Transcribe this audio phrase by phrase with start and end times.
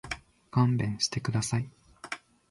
[0.49, 1.69] 勘弁してください。